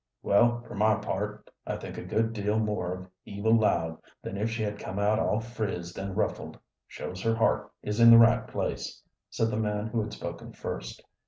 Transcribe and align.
"Well, 0.23 0.63
for 0.63 0.73
my 0.73 0.95
part, 0.95 1.47
I 1.67 1.75
think 1.75 1.95
a 1.95 2.03
good 2.03 2.33
deal 2.33 2.57
more 2.57 2.91
of 2.91 3.09
Eva 3.25 3.49
Loud 3.49 3.97
than 4.23 4.35
if 4.35 4.49
she 4.49 4.63
had 4.63 4.79
come 4.79 4.97
out 4.97 5.19
all 5.19 5.39
frizzed 5.39 5.99
and 5.99 6.17
ruffled 6.17 6.57
shows 6.87 7.21
her 7.21 7.35
heart 7.35 7.71
is 7.83 7.99
in 7.99 8.09
the 8.09 8.17
right 8.17 8.47
place," 8.47 9.03
said 9.29 9.51
the 9.51 9.57
man 9.57 9.85
who 9.85 10.01
had 10.01 10.11
spoken 10.11 10.53
first. 10.53 11.03